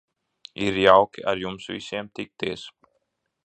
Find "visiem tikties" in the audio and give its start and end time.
1.75-2.65